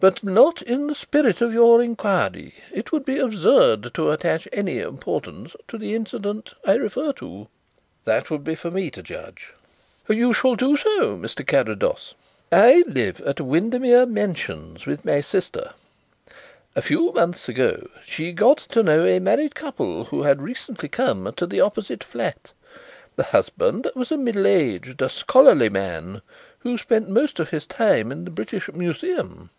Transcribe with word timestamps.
But 0.00 0.24
not 0.24 0.62
in 0.62 0.88
the 0.88 0.96
spirit 0.96 1.40
of 1.40 1.52
your 1.52 1.80
inquiry. 1.80 2.54
It 2.72 2.90
would 2.90 3.04
be 3.04 3.18
absurd 3.20 3.94
to 3.94 4.10
attach 4.10 4.48
any 4.52 4.80
importance 4.80 5.54
to 5.68 5.78
the 5.78 5.94
incident 5.94 6.54
I 6.66 6.74
refer 6.74 7.12
to." 7.18 7.46
"That 8.04 8.28
would 8.28 8.42
be 8.42 8.56
for 8.56 8.68
me 8.68 8.90
to 8.90 9.02
judge." 9.04 9.54
"You 10.08 10.34
shall 10.34 10.56
do 10.56 10.76
so, 10.76 11.16
Mr. 11.16 11.46
Carrados. 11.46 12.14
I 12.50 12.82
live 12.88 13.20
at 13.20 13.40
Windermere 13.40 14.04
Mansions 14.06 14.86
with 14.86 15.04
my 15.04 15.20
sister. 15.20 15.70
A 16.74 16.82
few 16.82 17.12
months 17.12 17.48
ago 17.48 17.88
she 18.04 18.32
got 18.32 18.58
to 18.72 18.82
know 18.82 19.04
a 19.06 19.20
married 19.20 19.54
couple 19.54 20.06
who 20.06 20.24
had 20.24 20.42
recently 20.42 20.88
come 20.88 21.32
to 21.36 21.46
the 21.46 21.60
opposite 21.60 22.02
flat. 22.02 22.50
The 23.14 23.22
husband 23.22 23.88
was 23.94 24.10
a 24.10 24.16
middle 24.16 24.48
aged, 24.48 25.00
scholarly 25.12 25.68
man 25.68 26.22
who 26.58 26.76
spent 26.76 27.08
most 27.08 27.38
of 27.38 27.50
his 27.50 27.66
time 27.66 28.10
in 28.10 28.24
the 28.24 28.32
British 28.32 28.68
Museum. 28.72 29.50